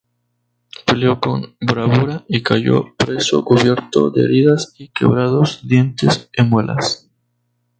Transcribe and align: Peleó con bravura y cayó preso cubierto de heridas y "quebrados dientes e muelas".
Peleó 0.87 1.19
con 1.19 1.55
bravura 1.61 2.25
y 2.27 2.41
cayó 2.41 2.95
preso 2.95 3.45
cubierto 3.45 4.09
de 4.09 4.23
heridas 4.23 4.73
y 4.79 4.87
"quebrados 4.87 5.59
dientes 5.61 6.27
e 6.33 6.41
muelas". 6.41 7.07